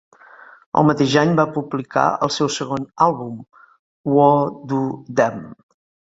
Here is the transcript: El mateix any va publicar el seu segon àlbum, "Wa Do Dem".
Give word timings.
El 0.79 0.85
mateix 0.87 1.11
any 1.23 1.33
va 1.39 1.45
publicar 1.57 2.05
el 2.29 2.31
seu 2.37 2.49
segon 2.57 2.89
àlbum, 3.07 3.37
"Wa 4.17 4.27
Do 4.75 4.83
Dem". 5.23 5.39